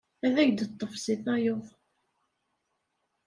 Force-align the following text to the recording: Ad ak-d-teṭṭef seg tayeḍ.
Ad 0.25 0.35
ak-d-teṭṭef 0.41 0.91
seg 0.97 1.19
tayeḍ. 1.25 1.65